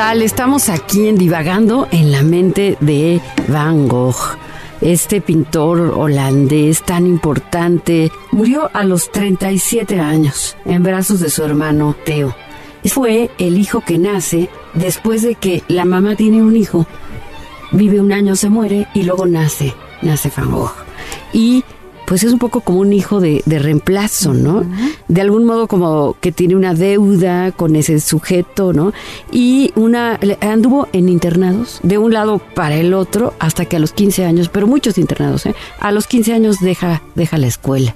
[0.00, 4.38] Estamos aquí en Divagando en la mente de Van Gogh.
[4.80, 11.94] Este pintor holandés tan importante murió a los 37 años en brazos de su hermano
[12.06, 12.34] Theo.
[12.86, 16.86] Fue el hijo que nace después de que la mamá tiene un hijo,
[17.70, 20.72] vive un año, se muere y luego nace, nace Van Gogh.
[21.34, 21.62] Y
[22.10, 24.64] pues es un poco como un hijo de, reemplazo, ¿no?
[25.06, 28.92] De algún modo como que tiene una deuda con ese sujeto, ¿no?
[29.30, 33.92] Y una anduvo en internados, de un lado para el otro, hasta que a los
[33.92, 35.54] 15 años, pero muchos internados, ¿eh?
[35.78, 37.94] A los 15 años deja, deja la escuela.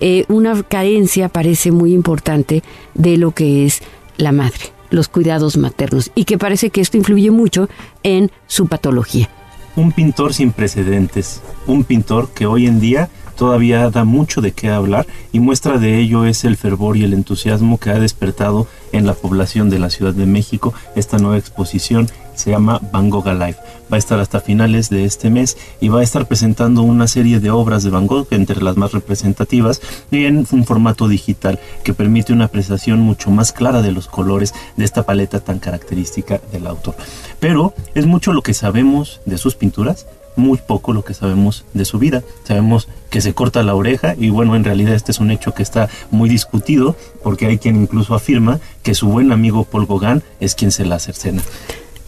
[0.00, 2.62] Eh, una carencia parece muy importante
[2.92, 3.80] de lo que es
[4.18, 7.70] la madre, los cuidados maternos, y que parece que esto influye mucho
[8.02, 9.30] en su patología.
[9.76, 14.70] Un pintor sin precedentes, un pintor que hoy en día todavía da mucho de qué
[14.70, 19.06] hablar y muestra de ello es el fervor y el entusiasmo que ha despertado en
[19.06, 23.56] la población de la Ciudad de México esta nueva exposición se llama Van Gogh Alive.
[23.90, 27.40] Va a estar hasta finales de este mes y va a estar presentando una serie
[27.40, 29.80] de obras de Van Gogh, entre las más representativas,
[30.10, 34.84] en un formato digital que permite una apreciación mucho más clara de los colores de
[34.84, 36.96] esta paleta tan característica del autor.
[37.40, 41.84] Pero es mucho lo que sabemos de sus pinturas, muy poco lo que sabemos de
[41.84, 42.22] su vida.
[42.44, 45.62] Sabemos que se corta la oreja y bueno, en realidad este es un hecho que
[45.62, 50.54] está muy discutido porque hay quien incluso afirma que su buen amigo Paul Gauguin es
[50.54, 51.42] quien se la cercena.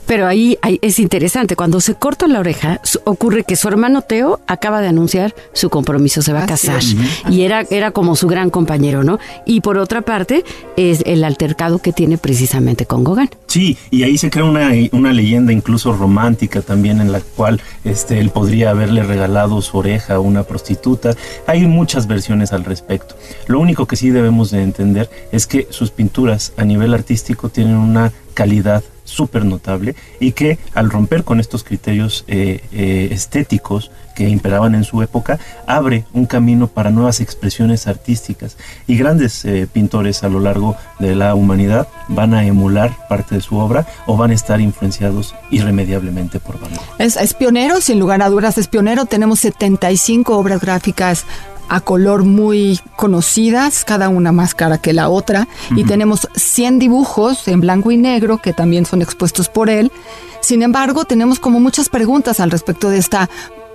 [0.08, 4.80] Pero ahí, es interesante, cuando se corta la oreja, ocurre que su hermano Teo acaba
[4.80, 6.80] de anunciar su compromiso, se va a casar.
[7.28, 9.18] Y era, era como su gran compañero, ¿no?
[9.44, 10.44] Y por otra parte,
[10.78, 13.28] es el altercado que tiene precisamente con Gauguin.
[13.48, 18.18] Sí, y ahí se crea una, una leyenda incluso romántica también en la cual este,
[18.18, 21.14] él podría haberle regalado su oreja a una prostituta.
[21.46, 23.14] Hay muchas versiones al respecto.
[23.46, 27.76] Lo único que sí debemos de entender es que sus pinturas a nivel artístico tienen
[27.76, 34.28] una calidad súper notable y que al romper con estos criterios eh, eh, estéticos que
[34.28, 40.24] imperaban en su época, abre un camino para nuevas expresiones artísticas y grandes eh, pintores
[40.24, 44.32] a lo largo de la humanidad van a emular parte de su obra o van
[44.32, 46.82] a estar influenciados irremediablemente por Van Gogh.
[46.98, 51.24] Es, es pionero, sin lugar a dudas es pionero, tenemos 75 obras gráficas
[51.68, 57.46] a color muy conocidas, cada una más cara que la otra, y tenemos 100 dibujos
[57.48, 59.92] en blanco y negro que también son expuestos por él.
[60.40, 63.28] Sin embargo, tenemos como muchas preguntas al respecto de esta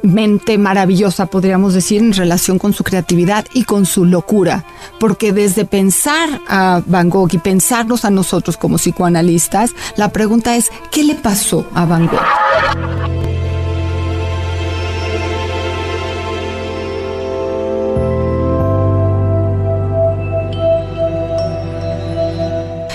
[0.04, 4.66] mente maravillosa, podríamos decir, en relación con su creatividad y con su locura.
[5.00, 10.72] Porque desde pensar a Van Gogh y pensarnos a nosotros como psicoanalistas, la pregunta es,
[10.92, 13.43] ¿qué le pasó a Van Gogh?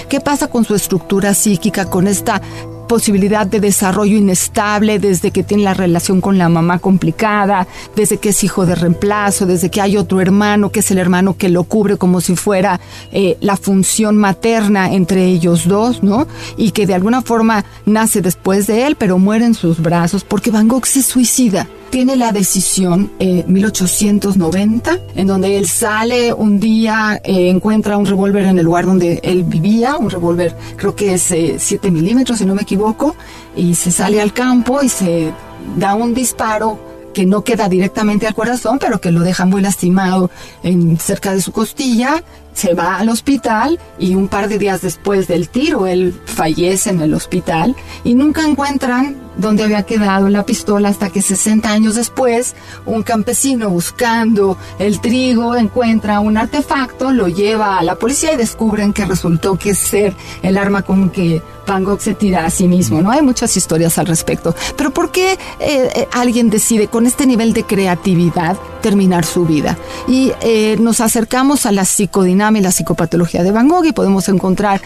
[0.09, 2.41] ¿Qué pasa con su estructura psíquica, con esta
[2.89, 8.31] posibilidad de desarrollo inestable desde que tiene la relación con la mamá complicada, desde que
[8.31, 11.65] es hijo de reemplazo, desde que hay otro hermano que es el hermano que lo
[11.65, 12.81] cubre como si fuera
[13.13, 16.27] eh, la función materna entre ellos dos, ¿no?
[16.57, 20.51] Y que de alguna forma nace después de él, pero muere en sus brazos porque
[20.51, 26.61] Van Gogh se suicida tiene la decisión en eh, 1890, en donde él sale un
[26.61, 31.15] día, eh, encuentra un revólver en el lugar donde él vivía, un revólver creo que
[31.15, 33.17] es 7 eh, milímetros, si no me equivoco,
[33.57, 35.33] y se sale al campo y se
[35.77, 36.79] da un disparo
[37.15, 40.31] que no queda directamente al corazón, pero que lo deja muy lastimado
[40.63, 42.23] en, cerca de su costilla,
[42.59, 47.01] se va al hospital y un par de días después del tiro él fallece en
[47.01, 52.57] el hospital y nunca encuentran dónde había quedado la pistola hasta que 60 años después
[52.85, 58.93] un campesino buscando el trigo encuentra un artefacto, lo lleva a la policía y descubren
[58.93, 63.03] que resultó que ser el arma con que Van Gogh se tira a sí mismo,
[63.03, 63.11] ¿no?
[63.11, 64.55] Hay muchas historias al respecto.
[64.75, 69.79] Pero ¿por qué eh, eh, alguien decide con este nivel de creatividad terminar su vida?
[70.07, 74.29] Y eh, nos acercamos a la psicodinámica y la psicopatología de Van Gogh y podemos
[74.29, 74.81] encontrar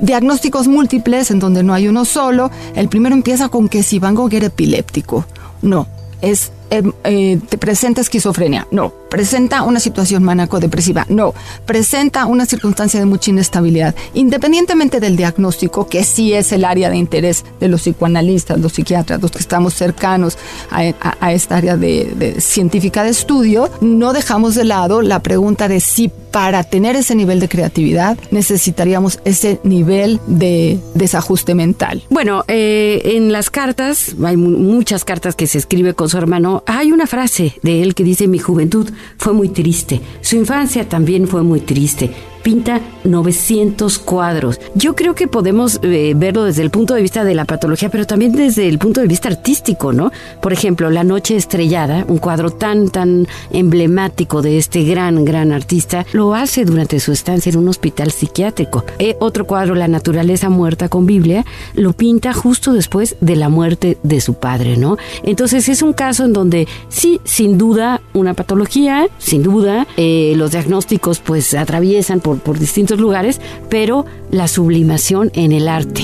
[0.00, 2.50] diagnósticos múltiples en donde no hay uno solo.
[2.74, 5.24] El primero empieza con que si Van Gogh era epiléptico.
[5.62, 5.86] No,
[6.20, 8.66] es te presenta esquizofrenia.
[8.70, 11.06] No, presenta una situación manáco-depresiva.
[11.08, 11.34] No,
[11.66, 13.94] presenta una circunstancia de mucha inestabilidad.
[14.14, 19.20] Independientemente del diagnóstico, que sí es el área de interés de los psicoanalistas, los psiquiatras,
[19.20, 20.38] los que estamos cercanos
[20.70, 26.08] a, esta área de, científica de estudio, no dejamos de lado la pregunta de si
[26.08, 32.02] para tener ese nivel de creatividad necesitaríamos ese nivel de desajuste mental.
[32.10, 36.92] Bueno, eh, en las cartas, hay muchas cartas que se escribe con su hermano, hay
[36.92, 40.00] una frase de él que dice, mi juventud fue muy triste.
[40.20, 42.10] Su infancia también fue muy triste
[42.48, 44.58] pinta 900 cuadros.
[44.74, 48.06] Yo creo que podemos eh, verlo desde el punto de vista de la patología, pero
[48.06, 50.10] también desde el punto de vista artístico, ¿no?
[50.40, 56.06] Por ejemplo, La Noche Estrellada, un cuadro tan, tan emblemático de este gran, gran artista,
[56.12, 58.82] lo hace durante su estancia en un hospital psiquiátrico.
[58.98, 63.98] Eh, otro cuadro, La Naturaleza Muerta con Biblia, lo pinta justo después de la muerte
[64.02, 64.96] de su padre, ¿no?
[65.22, 70.52] Entonces es un caso en donde sí, sin duda, una patología, sin duda, eh, los
[70.52, 76.02] diagnósticos pues atraviesan por, distintos lugares, pero la sublimación en el arte.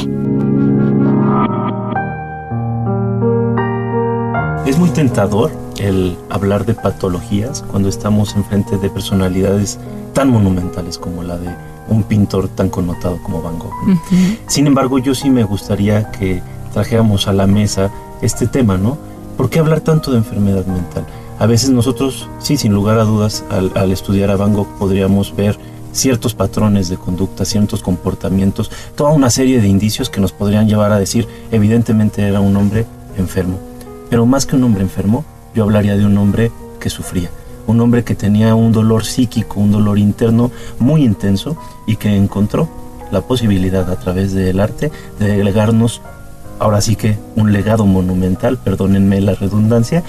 [4.66, 9.78] Es muy tentador el hablar de patologías cuando estamos enfrente de personalidades
[10.14, 11.54] tan monumentales como la de
[11.88, 13.72] un pintor tan connotado como Van Gogh.
[14.46, 16.42] Sin embargo, yo sí me gustaría que
[16.72, 17.90] trajéramos a la mesa
[18.22, 18.96] este tema, ¿no?
[19.36, 21.04] ¿Por qué hablar tanto de enfermedad mental?
[21.38, 25.34] A veces nosotros, sí, sin lugar a dudas, al, al estudiar a Van Gogh podríamos
[25.36, 25.58] ver
[25.94, 30.92] ciertos patrones de conducta, ciertos comportamientos, toda una serie de indicios que nos podrían llevar
[30.92, 32.84] a decir, evidentemente era un hombre
[33.16, 33.58] enfermo.
[34.10, 35.24] Pero más que un hombre enfermo,
[35.54, 36.50] yo hablaría de un hombre
[36.80, 37.30] que sufría,
[37.66, 41.56] un hombre que tenía un dolor psíquico, un dolor interno muy intenso
[41.86, 42.68] y que encontró
[43.10, 46.02] la posibilidad a través del arte de legarnos,
[46.58, 50.02] ahora sí que un legado monumental, perdónenme la redundancia,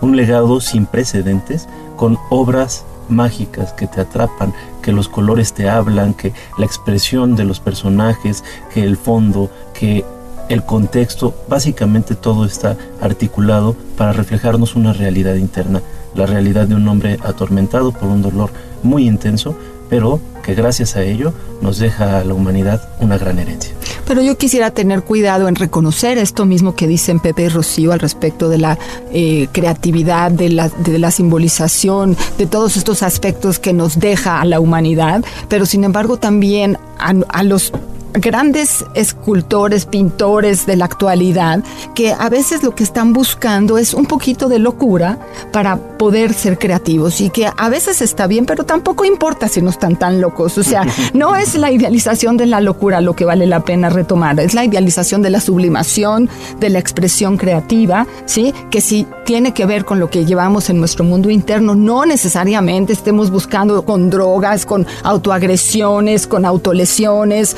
[0.00, 6.14] un legado sin precedentes, con obras mágicas que te atrapan, que los colores te hablan,
[6.14, 10.04] que la expresión de los personajes, que el fondo, que
[10.48, 15.82] el contexto, básicamente todo está articulado para reflejarnos una realidad interna,
[16.14, 18.50] la realidad de un hombre atormentado por un dolor
[18.82, 19.56] muy intenso,
[19.90, 23.74] pero que gracias a ello nos deja a la humanidad una gran herencia.
[24.06, 28.00] Pero yo quisiera tener cuidado en reconocer esto mismo que dicen Pepe y Rocío al
[28.00, 28.78] respecto de la
[29.12, 34.44] eh, creatividad, de la, de la simbolización, de todos estos aspectos que nos deja a
[34.44, 37.72] la humanidad, pero sin embargo también a, a los
[38.16, 41.62] grandes escultores, pintores de la actualidad,
[41.94, 45.18] que a veces lo que están buscando es un poquito de locura
[45.52, 49.70] para poder ser creativos y que a veces está bien, pero tampoco importa si no
[49.70, 50.58] están tan locos.
[50.58, 54.38] O sea, no es la idealización de la locura lo que vale la pena retomar,
[54.40, 56.28] es la idealización de la sublimación,
[56.58, 58.54] de la expresión creativa, ¿sí?
[58.70, 62.92] Que si tiene que ver con lo que llevamos en nuestro mundo interno, no necesariamente
[62.92, 67.56] estemos buscando con drogas, con autoagresiones, con autolesiones,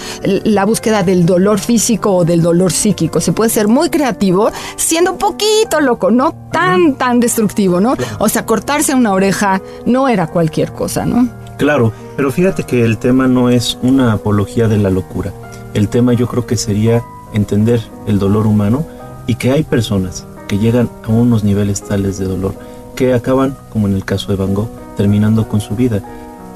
[0.48, 3.20] la búsqueda del dolor físico o del dolor psíquico.
[3.20, 7.96] Se puede ser muy creativo siendo un poquito loco, no tan, tan destructivo, ¿no?
[8.18, 11.28] O sea, cortarse una oreja no era cualquier cosa, ¿no?
[11.58, 15.32] Claro, pero fíjate que el tema no es una apología de la locura.
[15.74, 17.02] El tema yo creo que sería
[17.32, 18.86] entender el dolor humano
[19.26, 22.54] y que hay personas que llegan a unos niveles tales de dolor
[22.96, 26.02] que acaban, como en el caso de Van Gogh, terminando con su vida,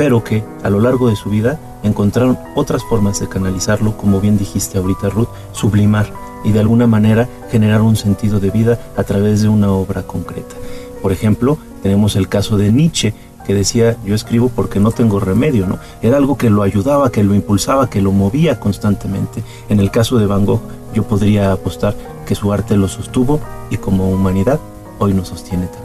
[0.03, 4.37] pero que a lo largo de su vida encontraron otras formas de canalizarlo, como bien
[4.37, 9.43] dijiste ahorita Ruth, sublimar y de alguna manera generar un sentido de vida a través
[9.43, 10.57] de una obra concreta.
[11.03, 13.15] Por ejemplo, tenemos el caso de Nietzsche,
[13.47, 15.79] que decía yo escribo porque no tengo remedio, ¿no?
[16.03, 19.45] Era algo que lo ayudaba, que lo impulsaba, que lo movía constantemente.
[19.69, 20.63] En el caso de Van Gogh,
[20.95, 21.95] yo podría apostar
[22.27, 23.39] que su arte lo sostuvo
[23.71, 24.59] y como humanidad
[24.99, 25.82] hoy nos sostiene también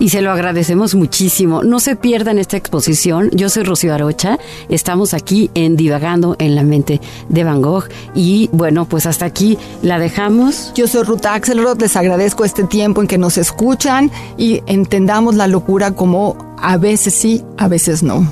[0.00, 1.62] y se lo agradecemos muchísimo.
[1.62, 3.30] No se pierdan esta exposición.
[3.32, 4.38] Yo soy Rocío Arocha.
[4.70, 7.84] Estamos aquí en Divagando en la mente de Van Gogh.
[8.14, 10.72] Y bueno, pues hasta aquí la dejamos.
[10.74, 11.80] Yo soy Ruta Axelrod.
[11.80, 17.14] Les agradezco este tiempo en que nos escuchan y entendamos la locura como a veces
[17.14, 18.26] sí, a veces no.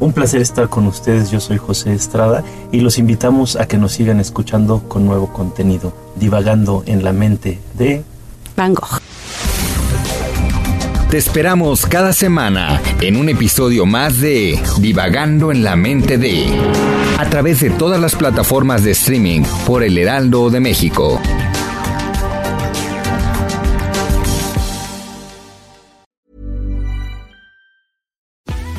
[0.00, 3.92] Un placer estar con ustedes, yo soy José Estrada y los invitamos a que nos
[3.92, 8.02] sigan escuchando con nuevo contenido, divagando en la mente de
[8.56, 9.01] Van Gogh.
[11.12, 16.46] Te esperamos cada semana en un episodio más de Divagando en la mente de
[17.18, 21.20] a través de todas las plataformas de streaming por El Heraldo de México.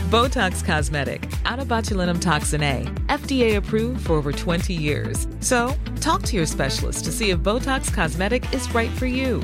[0.09, 5.27] Botox Cosmetic, out botulinum toxin A, FDA approved for over 20 years.
[5.39, 9.43] So, talk to your specialist to see if Botox Cosmetic is right for you.